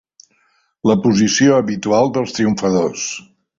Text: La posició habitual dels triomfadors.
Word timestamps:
La 0.91 0.95
posició 1.03 1.57
habitual 1.59 2.11
dels 2.17 2.35
triomfadors. 2.41 3.07